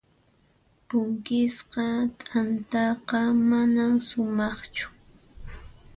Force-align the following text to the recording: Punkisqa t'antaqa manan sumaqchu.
Punkisqa 0.87 1.87
t'antaqa 2.19 3.19
manan 3.49 3.93
sumaqchu. 4.07 4.87